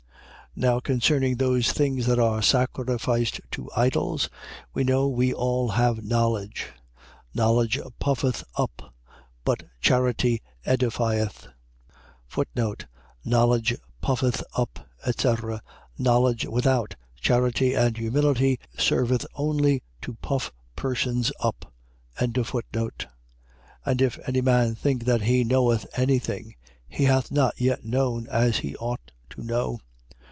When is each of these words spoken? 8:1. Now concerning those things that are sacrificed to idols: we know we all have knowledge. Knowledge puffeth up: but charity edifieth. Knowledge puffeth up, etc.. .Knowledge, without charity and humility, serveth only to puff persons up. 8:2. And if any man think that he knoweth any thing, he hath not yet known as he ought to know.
8:1. 0.57 0.57
Now 0.63 0.79
concerning 0.81 1.37
those 1.37 1.71
things 1.71 2.05
that 2.07 2.19
are 2.19 2.41
sacrificed 2.41 3.39
to 3.51 3.71
idols: 3.73 4.29
we 4.73 4.83
know 4.83 5.07
we 5.07 5.33
all 5.33 5.69
have 5.69 6.03
knowledge. 6.03 6.67
Knowledge 7.33 7.79
puffeth 7.99 8.43
up: 8.57 8.93
but 9.45 9.63
charity 9.79 10.41
edifieth. 10.65 11.47
Knowledge 13.23 13.77
puffeth 14.01 14.43
up, 14.53 14.89
etc.. 15.05 15.61
.Knowledge, 15.97 16.47
without 16.47 16.97
charity 17.15 17.73
and 17.73 17.95
humility, 17.95 18.59
serveth 18.77 19.25
only 19.35 19.81
to 20.01 20.15
puff 20.15 20.51
persons 20.75 21.31
up. 21.39 21.71
8:2. 22.19 23.05
And 23.85 24.01
if 24.01 24.19
any 24.27 24.41
man 24.41 24.75
think 24.75 25.05
that 25.05 25.21
he 25.21 25.45
knoweth 25.45 25.87
any 25.95 26.19
thing, 26.19 26.55
he 26.89 27.05
hath 27.05 27.31
not 27.31 27.53
yet 27.57 27.85
known 27.85 28.27
as 28.27 28.57
he 28.57 28.75
ought 28.75 29.11
to 29.29 29.41
know. 29.43 29.79